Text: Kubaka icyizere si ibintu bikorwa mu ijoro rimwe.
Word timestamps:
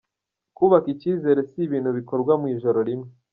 Kubaka 0.57 0.87
icyizere 0.93 1.39
si 1.49 1.59
ibintu 1.67 1.89
bikorwa 1.97 2.33
mu 2.41 2.45
ijoro 2.55 2.79
rimwe. 2.87 3.09